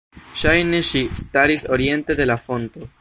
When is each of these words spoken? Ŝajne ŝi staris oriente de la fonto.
Ŝajne 0.43 0.79
ŝi 0.87 1.01
staris 1.19 1.67
oriente 1.77 2.17
de 2.23 2.29
la 2.31 2.39
fonto. 2.47 2.89